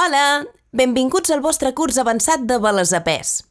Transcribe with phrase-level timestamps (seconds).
[0.00, 0.46] Hola!
[0.72, 3.44] Benvinguts al vostre curs avançat de Balesapès.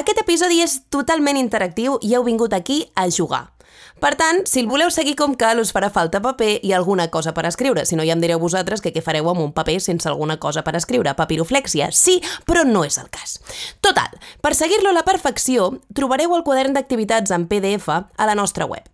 [0.00, 3.52] Aquest episodi és totalment interactiu i heu vingut aquí a jugar.
[4.00, 7.36] Per tant, si el voleu seguir com cal, us farà falta paper i alguna cosa
[7.36, 7.84] per escriure.
[7.84, 10.64] Si no, ja em direu vosaltres que què fareu amb un paper sense alguna cosa
[10.64, 11.12] per escriure.
[11.18, 12.16] Papiroflèxia, sí,
[12.48, 13.44] però no és el cas.
[13.84, 14.08] Total,
[14.40, 18.88] per seguir-lo a la perfecció, trobareu el quadern d'activitats en PDF a la nostra web.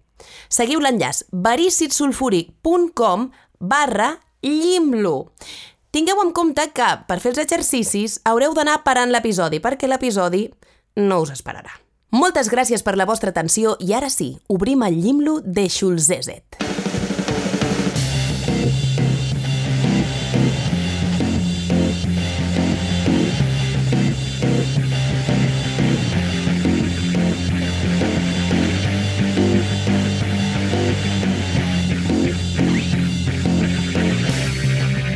[0.51, 3.31] Seguiu l'enllaç verícidsulfúric.com
[3.61, 5.33] barra llimlo.
[5.91, 10.45] Tingueu en compte que, per fer els exercicis, haureu d'anar parant l'episodi, perquè l'episodi
[11.03, 11.75] no us esperarà.
[12.15, 16.80] Moltes gràcies per la vostra atenció i ara sí, obrim el llimlo de Schulzezet.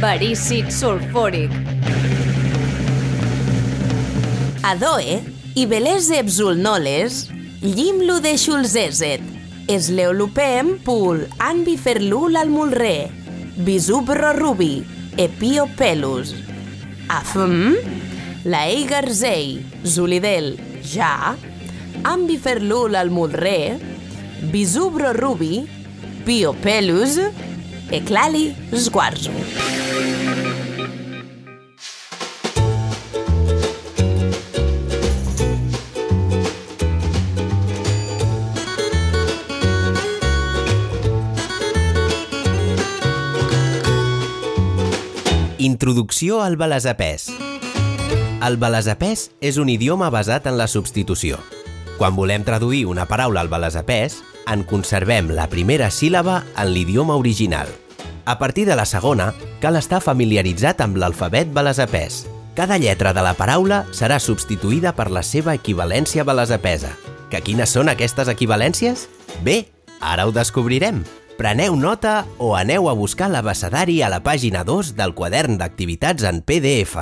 [0.05, 1.53] Verícid sulfúric.
[4.69, 5.15] Adoe
[5.56, 7.31] i beleze bzulnoles,
[7.62, 9.23] llimlo de Schulzezet,
[9.73, 13.09] es leolupem pul anbiferlul al mulre,
[13.65, 14.83] bisubro rubi,
[15.17, 16.34] epio pelus.
[17.09, 17.73] Afm,
[18.45, 21.33] la eigarzei, zulidel, ja,
[22.12, 23.78] ambiferlul al mulre,
[24.53, 25.65] bisubro rubi,
[26.28, 27.17] pio pelus,
[27.91, 29.33] eclali sguarzo.
[45.59, 47.31] Introducció al balesapès.
[48.45, 51.39] El balesapès és un idioma basat en la substitució.
[51.97, 57.69] Quan volem traduir una paraula al balesapès, en conservem la primera síl·laba en l'idioma original.
[58.25, 62.25] A partir de la segona, cal estar familiaritzat amb l'alfabet balesapès.
[62.55, 66.92] Cada lletra de la paraula serà substituïda per la seva equivalència balesapesa.
[67.28, 69.09] Que quines són aquestes equivalències?
[69.42, 69.65] Bé,
[70.00, 71.03] ara ho descobrirem.
[71.34, 76.41] Preneu nota o aneu a buscar l'abecedari a la pàgina 2 del quadern d'activitats en
[76.47, 76.94] PDF.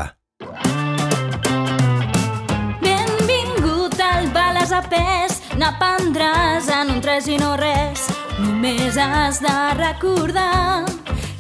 [2.81, 8.07] Benvingut al Bales a Pes, n'aprendràs en un tres i no res.
[8.39, 10.85] Només has de recordar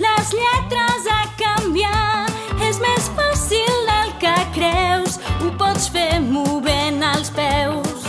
[0.02, 2.26] les lletres a canviar.
[2.62, 8.06] És més fàcil del que creus, ho pots fer movent els peus.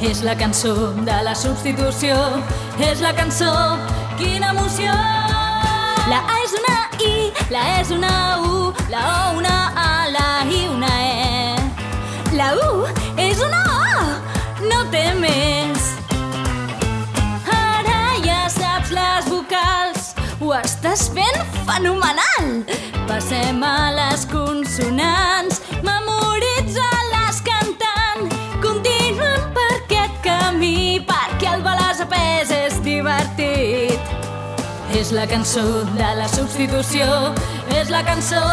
[0.00, 0.74] És la cançó
[1.06, 2.16] de la substitució,
[2.78, 3.52] és la cançó,
[4.18, 4.94] quina emoció!
[6.08, 7.14] La A és una I,
[7.52, 9.97] la E és una U, la O una A,
[20.48, 22.46] ho estàs fent fenomenal!
[23.08, 28.30] Passem a les consonants, memoritza-les cantant,
[28.64, 34.14] continuem per aquest camí, perquè el balàs a pes és divertit.
[34.96, 35.66] És la cançó
[35.98, 37.08] de la substitució,
[37.76, 38.44] és la cançó,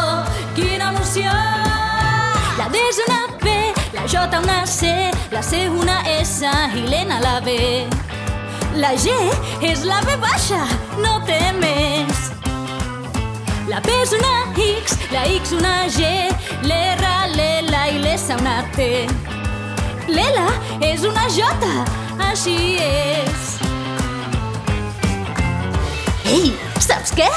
[0.58, 1.32] quina emoció!
[2.60, 3.56] La D és una P,
[3.96, 4.92] la J una C,
[5.32, 8.05] la C una S i l'N la B.
[8.76, 9.08] La G
[9.64, 10.58] és la B baixa,
[11.00, 12.26] no té més.
[13.72, 16.10] La P és una X, la X una G,
[16.68, 18.90] l'R, l'L i l'S una T.
[20.12, 20.42] L'L
[20.84, 21.70] és una J,
[22.28, 23.48] així és.
[26.36, 26.52] Ei,
[26.84, 27.30] saps què?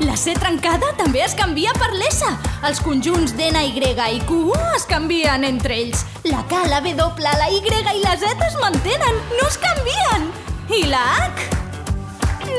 [0.00, 2.24] La C trencada també es canvia per l'S.
[2.70, 3.84] Els conjunts d'N, Y
[4.16, 6.08] i Q es canvien entre ells.
[6.24, 10.30] La K, la W, la Y i la Z es mantenen, no es canvien.
[10.68, 11.46] I la H?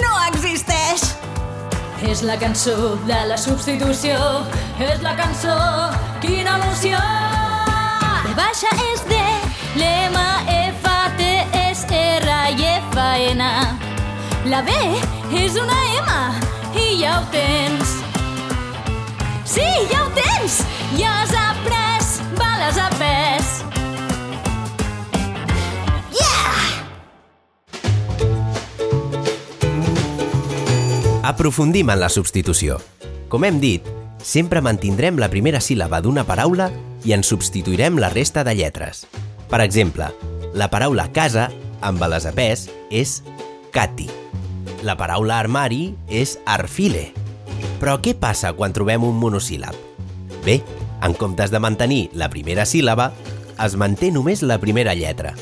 [0.02, 1.02] No existeix.
[2.08, 4.16] És la cançó de la substitució,
[4.80, 5.56] és la cançó,
[6.24, 7.02] quina emoció!
[8.24, 9.18] B baixa és D,
[9.82, 10.16] l'M,
[10.48, 11.32] F, T,
[11.66, 13.44] S, R i F, N.
[14.48, 14.78] La B
[15.44, 16.14] és una M
[16.80, 17.98] i ja ho tens.
[19.44, 20.07] Sí, ja ho
[31.28, 32.78] Aprofundim en la substitució.
[33.28, 33.84] Com hem dit,
[34.24, 36.70] sempre mantindrem la primera síl·laba d'una paraula
[37.04, 39.02] i en substituirem la resta de lletres.
[39.52, 40.08] Per exemple,
[40.56, 41.50] la paraula casa,
[41.84, 43.18] amb balesapès, és
[43.76, 44.08] cati.
[44.88, 47.10] La paraula armari és arfile.
[47.82, 49.76] Però què passa quan trobem un monosíl·lab?
[50.48, 50.62] Bé,
[51.04, 53.12] en comptes de mantenir la primera síl·laba,
[53.68, 55.36] es manté només la primera lletra.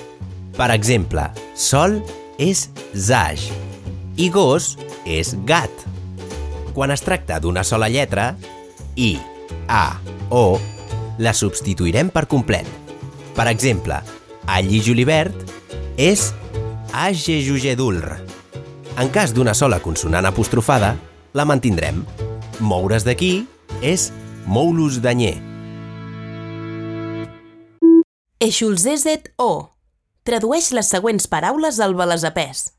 [0.57, 1.99] Per exemple, sol
[2.41, 3.51] és zaj
[4.17, 4.73] i gos
[5.05, 5.71] és gat.
[6.75, 8.33] Quan es tracta d'una sola lletra,
[8.95, 9.15] i,
[9.67, 9.99] A,
[10.29, 10.59] O,
[11.21, 12.67] la substituirem per complet.
[13.35, 13.99] Per exemple,
[14.49, 15.35] all i julivert
[16.01, 16.31] és
[16.95, 18.15] agejugedulr.
[18.99, 20.95] En cas d'una sola consonant apostrofada,
[21.35, 22.01] la mantindrem.
[22.59, 23.45] Moure's d'aquí
[23.83, 24.09] és
[24.47, 25.35] moulus danyer.
[28.39, 29.71] Eixulzezet o.
[30.25, 32.71] Tradueix les següents paraules al balasapès.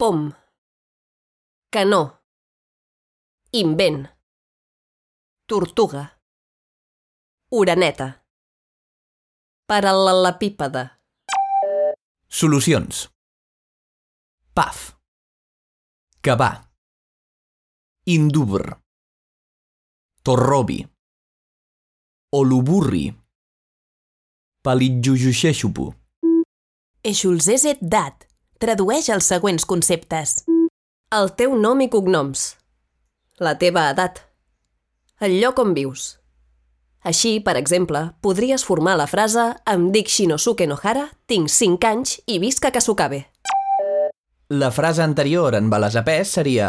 [0.00, 0.30] Pom.
[1.72, 2.20] Canó.
[3.52, 4.08] Invent.
[5.46, 6.20] Tortuga.
[7.48, 8.26] Oreneta.
[9.70, 10.90] Paral·lelepípede.
[12.26, 13.08] Solucions.
[14.52, 14.98] Paf.
[16.20, 16.72] Cavar.
[18.04, 18.82] Indubr.
[20.22, 20.88] Torrobi.
[22.32, 23.14] Oluburri.
[24.62, 25.94] Palitjujuxexupu.
[27.02, 28.26] Eixulzezet dat.
[28.58, 30.40] Tradueix els següents conceptes.
[31.10, 32.40] El teu nom i cognoms.
[33.42, 34.20] La teva edat.
[35.18, 36.20] El lloc on vius.
[37.02, 42.36] Així, per exemple, podries formar la frase Em dic Shinosuke Nohara, tinc 5 anys i
[42.38, 43.24] visc a Kasukabe.
[44.54, 46.68] La frase anterior en balasapès seria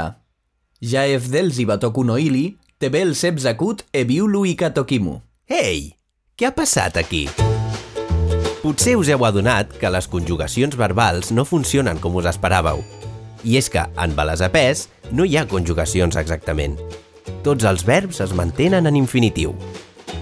[0.81, 5.19] Jaef dels i batoku no ili, tebel sebzakut e biulu i katokimu.
[5.53, 5.91] Ei,
[6.33, 7.27] què ha passat aquí?
[8.65, 12.81] Potser us heu adonat que les conjugacions verbals no funcionen com us esperàveu.
[13.43, 16.77] I és que, en balasapès, no hi ha conjugacions exactament.
[17.45, 19.55] Tots els verbs es mantenen en infinitiu.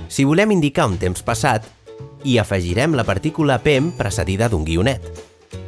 [0.10, 1.66] Si volem indicar un temps passat,
[2.24, 5.04] hi afegirem la partícula pem precedida d'un guionet.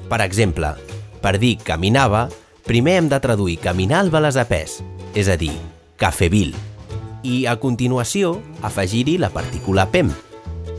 [0.10, 0.74] Per exemple,
[1.22, 2.28] per dir caminava,
[2.66, 4.80] primer hem de traduir caminar al balasapès,
[5.16, 5.54] és a dir,
[6.00, 6.56] cafevil,
[7.24, 10.10] i a continuació afegir-hi la partícula pem.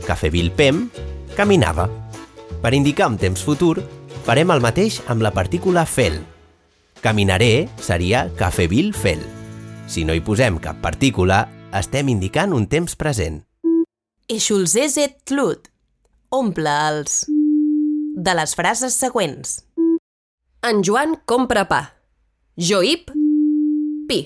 [0.07, 0.87] Cafevil pem,
[1.37, 1.87] caminava.
[2.61, 3.77] Per indicar un temps futur,
[4.27, 6.19] farem el mateix amb la partícula fel.
[7.03, 9.19] Caminaré seria cafevil fel.
[9.91, 11.41] Si no hi posem cap partícula,
[11.75, 13.41] estem indicant un temps present.
[14.31, 15.67] Eixulzezet tlut.
[16.31, 17.25] Omple els...
[18.15, 19.57] de les frases següents.
[20.63, 21.81] En Joan compra pa.
[22.55, 23.11] Joip,
[24.07, 24.21] pi.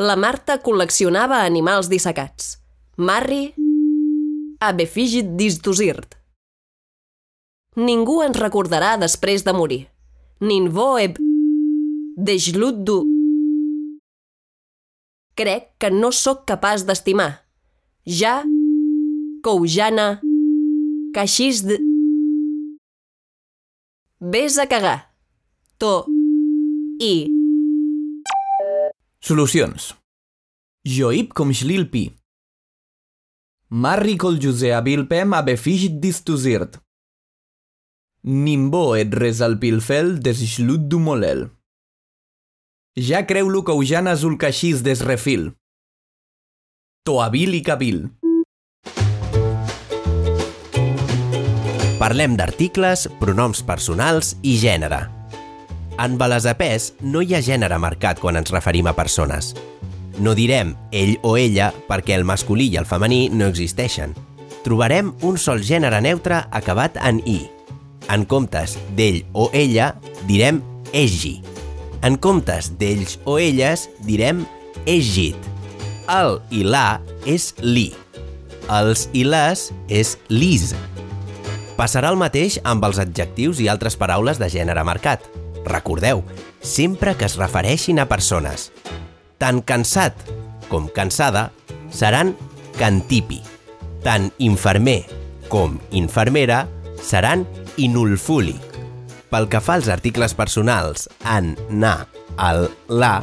[0.00, 2.54] La Marta col·leccionava animals dissecats.
[2.96, 3.50] Marri,
[4.64, 6.16] abefigit disdosirt.
[7.76, 9.82] Ningú ens recordarà després de morir.
[10.40, 11.16] Ninvo eb...
[12.16, 13.02] Dejluddu.
[15.34, 17.42] Crec que no sóc capaç d'estimar.
[18.06, 18.44] Ja,
[19.42, 20.20] coujana,
[21.14, 21.80] caixís de...
[24.20, 25.10] Ves a cagar.
[25.78, 26.06] To.
[27.02, 27.26] I.
[29.18, 29.92] Solucions.
[30.86, 32.12] Joip com xlilpi.
[33.70, 36.78] Marri col Giuseabil pem abefigit distuzirt.
[38.22, 41.50] Nimbo et resalpilfel des xluddu molel.
[42.98, 45.52] Ja creu-lo coujana azul caixís des refil.
[47.06, 48.08] Toabil i cabil.
[51.98, 55.04] Parlem d'articles, pronoms personals i gènere.
[55.98, 59.52] En balasapès no hi ha gènere marcat quan ens referim a persones.
[60.18, 64.16] No direm ell o ella perquè el masculí i el femení no existeixen.
[64.66, 67.38] Trobarem un sol gènere neutre acabat en i.
[68.08, 69.92] En comptes d'ell o ella,
[70.28, 70.62] direm
[70.96, 71.38] egi.
[72.02, 74.44] En comptes d'ells o elles, direm
[74.86, 75.36] egit.
[76.08, 77.90] El i la és li.
[78.72, 80.72] Els i les és lis.
[81.78, 85.22] Passarà el mateix amb els adjectius i altres paraules de gènere marcat.
[85.68, 86.24] Recordeu,
[86.64, 88.70] sempre que es refereixin a persones.
[89.38, 90.16] Tant cansat
[90.68, 91.50] com cansada
[91.92, 92.34] seran
[92.78, 93.42] cantipi.
[94.02, 95.02] Tant infermer
[95.52, 96.64] com infermera
[97.02, 97.46] seran
[97.78, 98.58] inulfuli.
[99.30, 102.08] Pel que fa als articles personals en, na,
[102.50, 103.22] el, la,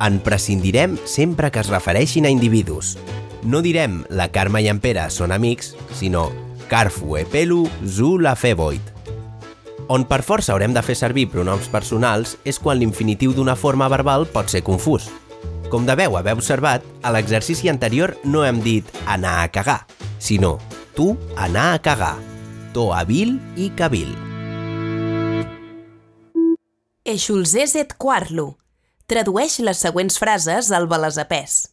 [0.00, 2.96] en prescindirem sempre que es refereixin a individus.
[3.42, 6.30] No direm la Carme i en Pere són amics, sinó
[6.70, 8.82] Carfu e Pelu zu la feboit.
[9.90, 14.28] On per força haurem de fer servir pronoms personals és quan l'infinitiu d'una forma verbal
[14.30, 15.10] pot ser confús.
[15.70, 19.84] Com deveu haver observat, a l'exercici anterior no hem dit anar a cagar,
[20.18, 20.58] sinó
[20.94, 22.16] tu anar a cagar,
[22.72, 24.10] to habil i cabil.
[27.04, 28.54] Eixulzezet quarlo.
[29.10, 31.64] Tradueix les següents frases al balasapès.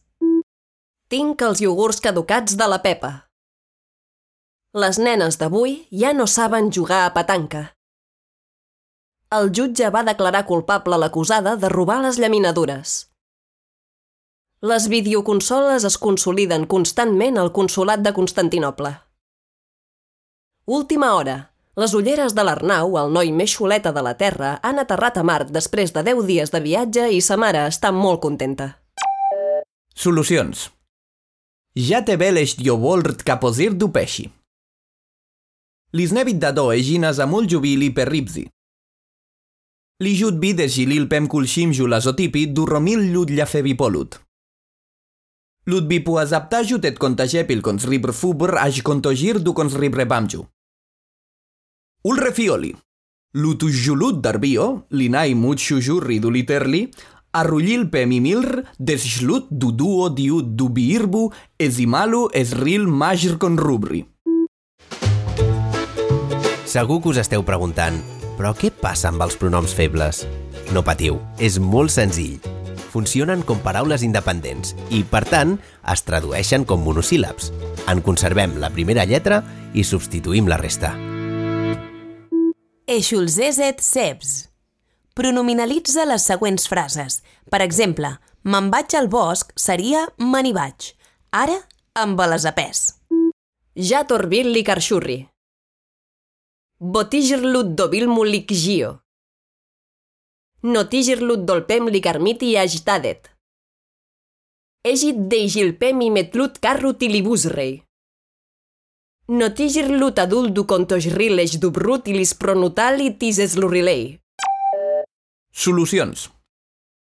[1.08, 3.12] Tinc els iogurts caducats de la Pepa.
[4.74, 7.68] Les nenes d'avui ja no saben jugar a petanca.
[9.30, 12.98] El jutge va declarar culpable l'acusada de robar les llaminadures.
[14.66, 18.96] Les videoconsoles es consoliden constantment al Consolat de Constantinople.
[20.68, 21.54] Última hora.
[21.80, 25.48] Les ulleres de l'Arnau, el noi més xuleta de la Terra, han aterrat a Mart
[25.48, 28.66] després de 10 dies de viatge i sa mare està molt contenta.
[29.96, 30.66] Solucions.
[31.72, 34.26] Ja te veleš diovolt kaposir du pesci.
[35.96, 38.44] Lisnevit da do eginas amul jubili per ripsi.
[40.04, 44.20] Li jut bides gilil pem kulshim julazotipi du romil llud llafevipolut.
[45.64, 50.44] Lud pu azapta jutet contagiepil cons ribr fubr aj contogir du cons ribre bamju.
[52.02, 52.76] Ul refioli.
[53.34, 56.84] Lutus julut darbio, linai mut shujurri du literli,
[57.34, 61.24] arrullil pe mimilr desxlut du duo diut du biirbu
[61.58, 64.04] esimalu esril majr con rubri.
[66.64, 67.98] Segur que us esteu preguntant,
[68.38, 70.22] però què passa amb els pronoms febles?
[70.70, 72.38] No patiu, és molt senzill.
[72.94, 77.50] Funcionen com paraules independents i, per tant, es tradueixen com monosíl·labs.
[77.90, 79.42] En conservem la primera lletra
[79.74, 80.94] i substituïm la resta.
[82.88, 84.48] Eixulzezet sebs.
[85.12, 87.18] Pronominalitza les següents frases.
[87.52, 88.14] Per exemple,
[88.48, 90.86] me'n vaig al bosc seria me n'hi vaig.
[91.36, 91.58] Ara,
[92.00, 92.80] amb les apès.
[93.90, 95.18] Ja torbil li carxurri.
[96.80, 98.94] Botigirlut dobilmu lic gio.
[100.62, 103.28] Notigirlut dolpem li carmiti agitadet.
[104.94, 107.04] Egit deigilpem i metlut carrut
[109.28, 109.38] i libusrei.
[109.38, 114.18] Notigirlut aduldu contojriles dubrut i lis pronutali tises lurilei.
[115.52, 116.30] Solucions.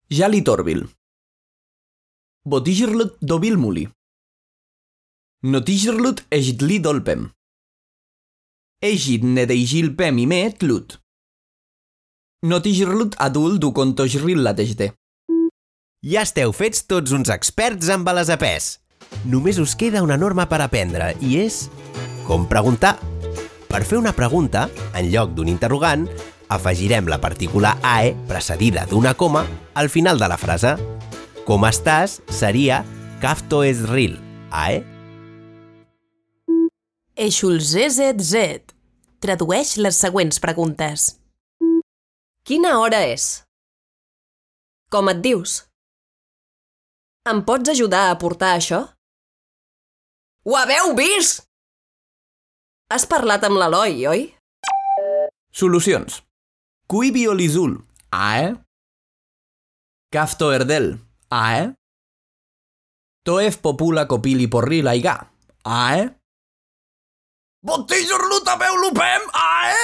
[0.09, 0.87] Ja li torbil.
[2.45, 3.89] Botigirlut dobilmuli.
[5.43, 7.31] Notigirlut egitli dolpem.
[8.81, 10.99] Egit nedeigilpem i met lut.
[12.45, 14.93] Notigirlut adult du contojrilla desde.
[16.03, 18.79] Ja esteu fets tots uns experts amb les apès.
[19.25, 21.69] Només us queda una norma per aprendre i és
[22.25, 22.97] com preguntar.
[23.69, 24.65] Per fer una pregunta,
[24.97, 26.07] en lloc d'un interrogant,
[26.49, 30.75] afegirem la partícula AE precedida d'una coma al final de la frase.
[31.45, 32.83] Com estàs seria
[33.21, 34.17] Kafto es ril,
[34.51, 34.81] AE.
[37.15, 38.73] Eixulzezet zet.
[39.23, 41.13] Tradueix les següents preguntes.
[42.45, 43.45] Quina hora és?
[44.91, 45.63] Com et dius?
[47.25, 48.83] Em pots ajudar a portar això?
[50.45, 51.44] Ho haveu vist?
[52.93, 54.27] Has parlat amb l'Eloi, oi?
[55.49, 56.19] Solucions.
[56.85, 57.79] Cui biolizul,
[58.13, 58.51] AE.
[60.13, 60.91] Kafto erdel,
[61.33, 61.71] AE.
[63.25, 65.17] Toef popula copili porril aiga,
[65.65, 66.05] AE.
[67.65, 69.81] Bottigor lutabeu lupem, AE.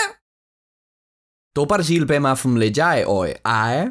[1.58, 3.88] Topargilpem afmlejae oe, AE.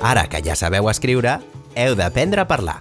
[0.00, 1.42] Ara que ja sabeu escriure,
[1.76, 2.80] heu d'aprendre a parlar.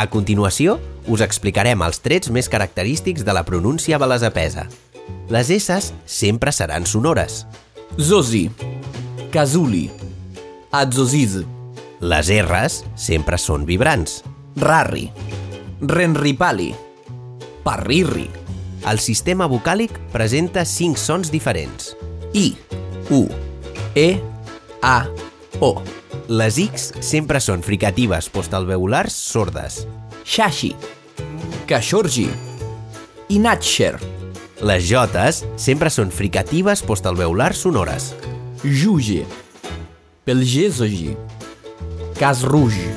[0.00, 4.66] A continuació, us explicarem els trets més característics de la pronúncia balasapesa.
[5.32, 7.46] Les S sempre seran sonores.
[7.98, 8.50] Zozi.
[9.32, 9.90] Kazuli.
[10.70, 11.40] Adzoziz.
[12.00, 14.22] Les R's sempre són vibrants.
[14.56, 15.08] Rarri.
[15.80, 16.74] Renripali.
[17.64, 18.28] Parrirri.
[18.88, 21.94] El sistema vocàlic presenta cinc sons diferents.
[22.32, 22.54] I.
[23.10, 23.26] U.
[23.94, 24.20] E.
[24.82, 25.08] A.
[25.60, 25.72] O.
[26.28, 29.82] Les X sempre són fricatives postalveolars sordes.
[31.68, 32.28] Shashi.
[32.28, 32.30] Kashorji.
[33.28, 33.98] Inatcher.
[34.64, 38.14] Les Jotes sempre són fricatives postalveolars sonores.
[38.64, 39.26] Juge.
[40.24, 41.12] Pelgesoji.
[42.18, 42.88] Casruge.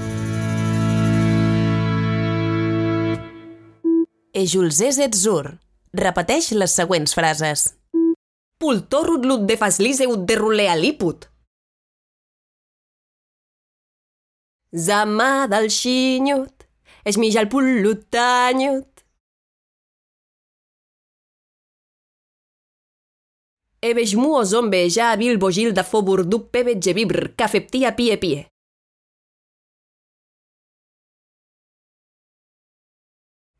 [4.33, 5.57] Eixulzezet zur.
[5.91, 7.73] Repeteix les següents frases.
[8.57, 11.27] Pultorut lut de fasliseut de rulealiput.
[14.71, 16.60] Zama del xinyut,
[17.05, 18.87] esmija el pullut tanyut.
[23.81, 25.83] Ebeix muo zombe ja abil bogil da
[26.23, 28.47] du pebe jebibr cafeptia pie pie.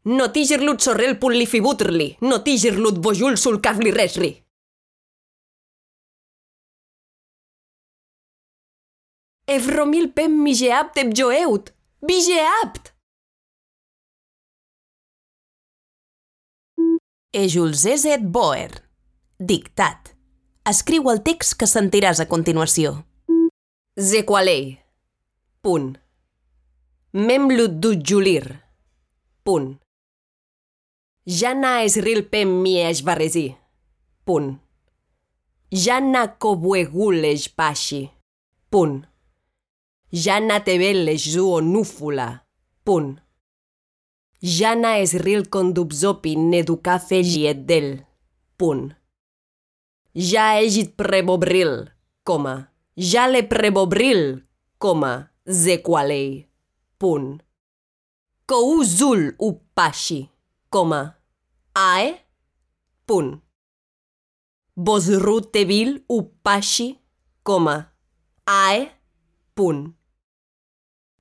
[0.03, 4.31] No tigirlut sorrel pullifibutrli, no tigirlut bojul sul cavli resri.
[9.45, 11.13] Evromil pem migeapt eb
[17.33, 17.81] joeut, bigeapt!
[17.81, 18.83] Eixulzezet boer.
[19.39, 20.15] Dictat.
[20.65, 23.05] Escriu el text que sentiràs a continuació.
[23.97, 24.79] Zequalei.
[25.61, 25.97] Punt.
[27.13, 28.61] Memlut du julir.
[29.43, 29.79] Punt.
[31.25, 33.55] Jana esril pem miej barresi.
[34.25, 34.59] Punt.
[35.71, 37.23] Jana cobuegul
[37.55, 38.11] pashi.
[38.69, 39.05] Punt.
[40.11, 42.45] Jana tebelles zuo núfula.
[42.83, 43.20] Punt.
[44.41, 48.01] Jana esril condubzopi neduca fegiet del.
[48.57, 48.95] Punt.
[50.13, 51.91] Ja egit prebobril,
[52.23, 52.71] coma.
[52.97, 54.41] Ja le prebobril,
[54.81, 55.29] coma.
[55.45, 56.47] Zequalei.
[56.97, 57.41] Punt.
[58.45, 60.29] Kouzul upashi,
[60.69, 61.15] coma,
[61.73, 62.09] ae,
[63.05, 63.43] punt.
[64.75, 66.99] Bosrutevil upashi,
[67.43, 67.77] coma,
[68.45, 68.89] ae,
[69.53, 69.93] punt.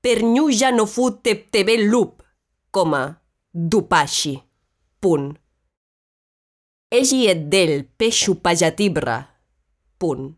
[0.01, 2.23] Pernyuja no fut tebe lup,
[2.71, 4.41] coma, dupashi,
[4.99, 5.35] punt.
[6.91, 9.17] Egi et del peixu pajatibra,
[9.99, 10.31] punt.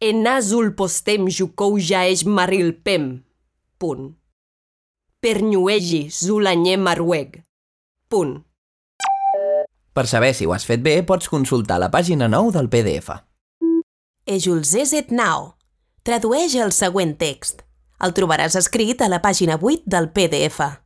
[0.00, 3.10] Enazul postem jucouja eix maril pem,
[3.78, 4.14] punt.
[5.20, 7.42] Pernyuegi zulanyé marueg,
[8.08, 8.38] punt.
[9.92, 13.18] Per saber si ho has fet bé, pots consultar la pàgina 9 del PDF.
[14.24, 15.56] Ejulzezet now.
[16.06, 17.66] Tradueix el següent text.
[18.00, 20.79] El trobaràs escrit a la pàgina 8 del PDF.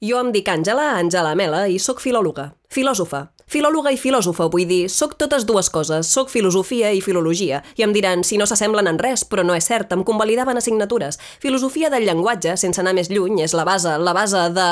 [0.00, 3.26] Jo em dic Àngela, Àngela Mela, i sóc filòloga, filòsofa.
[3.50, 7.64] Filòloga i filòsofa, vull dir, sóc totes dues coses, sóc filosofia i filologia.
[7.74, 11.18] I em diran, si no s'assemblen en res, però no és cert, em convalidaven assignatures.
[11.42, 14.66] Filosofia del llenguatge, sense anar més lluny, és la base, la base de...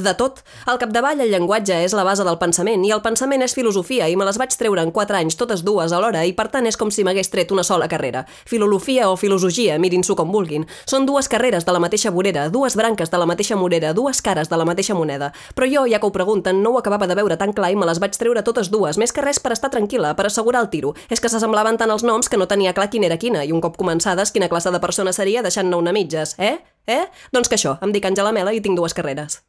[0.00, 0.40] de tot.
[0.64, 4.16] Al capdavall, el llenguatge és la base del pensament, i el pensament és filosofia, i
[4.16, 6.88] me les vaig treure en 4 anys, totes dues alhora, i per tant és com
[6.88, 8.24] si m'hagués tret una sola carrera.
[8.48, 10.64] Filologia o filologia, mirin-s'ho com vulguin.
[10.88, 14.48] Són dues carreres de la mateixa vorera, dues branques de la mateixa morera, dues cares
[14.48, 15.34] de la mateixa moneda.
[15.52, 17.92] Però jo, ja que ho pregunten, no ho acabava de veure tan clar i me
[17.92, 20.94] les vaig treure totes dues, més que res per estar tranquil·la, per assegurar el tiro.
[21.10, 23.60] És que s'assemblaven tant els noms que no tenia clar quina era quina, i un
[23.60, 26.58] cop començades, quina classe de persona seria deixant-ne una mitges, eh?
[26.86, 27.04] Eh?
[27.34, 29.42] Doncs que això, em dic Àngela Mela i tinc dues carreres.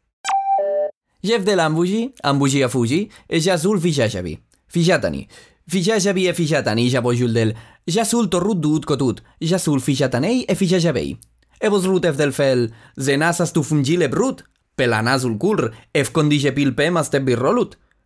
[1.23, 4.37] Jeff de l'ambugi, ambugi a fugi, e jazul fijajavi.
[4.67, 5.27] Fijatani.
[5.69, 7.53] Fijajavi e fijatani, jabojul del
[7.87, 11.15] jazul torrut dut kotut, jazul fijatanei e fijajavei.
[11.59, 14.43] E vos rutef del fel, zenasas tu fungile brut,
[14.75, 17.23] pelanazul kulr, ef kondije pilpem asteb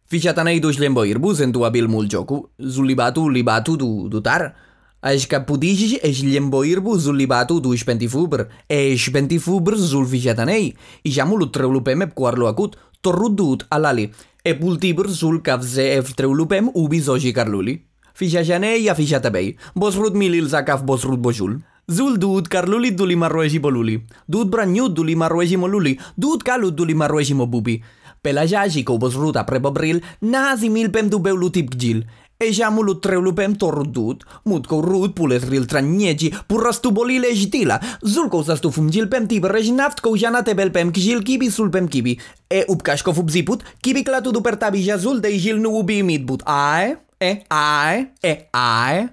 [0.08, 0.16] birrolut.
[0.18, 4.56] Fijatanei duš lemboirbus en tu abil mul joku, zulibatu libatu du dutar.
[5.00, 12.14] Aș capudigi ești lemboirbu zulibatu duș pentifubr, ești pentifubr zul fijatanei, i jamul treulupem ep
[12.14, 14.12] cuarlo acut, torrudut alali,
[14.44, 17.86] e pultibr zul cavze ef treulupem ubi zoji carluli.
[18.14, 21.62] Fijajanei a fijatabei, bos rut milil zakaf bos rut bojul.
[21.88, 27.34] Zul dud carluli duli marroegi boluli, dud braniut duli marroegi moluli, dud calut duli marroegi
[27.34, 27.84] mobubi.
[28.28, 32.02] Pelajagi ko bos rut apre bobril, nazi milpem du beulu tip gil.
[32.38, 38.44] E jamulut treulupem torudut, mut ko rut pules ril traniegi, purras bolile jtila, zul ko
[38.44, 42.20] tu fumgil pem tib rejnaft ko jana tebel pem kjil kibi sul pem kibi.
[42.52, 46.44] E upkash ko fubziput, kibi klatu du tabi jazul de jil nu ubi mitbut.
[46.46, 49.08] Ae, e, ae, e, ae.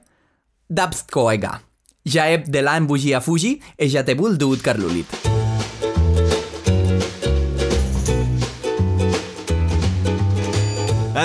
[0.68, 1.62] Dabst koega.
[2.04, 5.33] Jaeb de la embugia fugi, e jatebul dut carlulit.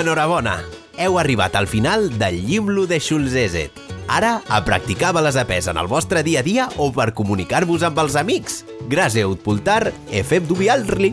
[0.00, 0.62] Enhorabona!
[0.96, 3.76] Heu arribat al final del llibro de Schulzezet.
[4.08, 7.84] Ara, a practicar bales a pes en el vostre dia a dia o per comunicar-vos
[7.84, 8.62] amb els amics.
[8.88, 11.12] Gràcies Utpultar, efeb dubial-li.